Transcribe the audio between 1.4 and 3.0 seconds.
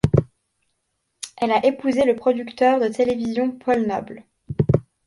a épousé le producteur de